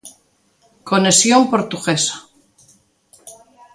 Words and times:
Conexión 0.89 1.41
portuguesa. 1.51 2.15